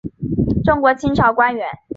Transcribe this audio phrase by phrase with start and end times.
[0.63, 1.67] 中国清朝官员。